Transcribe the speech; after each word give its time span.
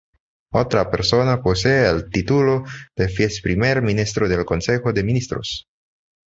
Otra 0.53 0.89
persona 0.89 1.43
posee 1.43 1.87
el 1.87 2.09
título 2.09 2.63
de 2.95 3.05
viceprimer 3.05 3.83
ministro 3.83 4.27
del 4.27 4.45
consejo 4.45 4.93
de 4.93 5.03
ministros. 5.03 5.67